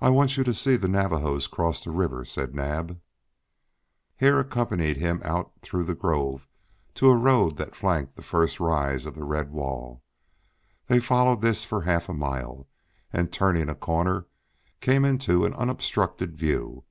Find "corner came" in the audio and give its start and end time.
13.74-15.04